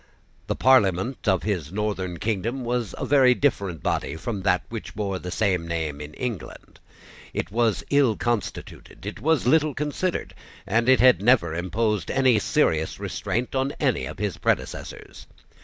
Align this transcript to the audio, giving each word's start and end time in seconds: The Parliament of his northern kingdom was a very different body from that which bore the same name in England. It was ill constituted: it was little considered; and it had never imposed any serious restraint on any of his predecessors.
The 0.47 0.55
Parliament 0.55 1.27
of 1.27 1.43
his 1.43 1.71
northern 1.71 2.17
kingdom 2.17 2.63
was 2.63 2.95
a 2.97 3.05
very 3.05 3.35
different 3.35 3.83
body 3.83 4.15
from 4.15 4.41
that 4.41 4.63
which 4.67 4.95
bore 4.95 5.19
the 5.19 5.29
same 5.29 5.67
name 5.67 6.01
in 6.01 6.15
England. 6.15 6.79
It 7.35 7.51
was 7.51 7.83
ill 7.91 8.17
constituted: 8.17 9.05
it 9.05 9.21
was 9.21 9.45
little 9.45 9.75
considered; 9.75 10.33
and 10.65 10.89
it 10.89 11.01
had 11.01 11.21
never 11.21 11.53
imposed 11.53 12.09
any 12.09 12.39
serious 12.39 12.99
restraint 12.99 13.53
on 13.53 13.73
any 13.79 14.07
of 14.07 14.17
his 14.17 14.37
predecessors. 14.37 15.27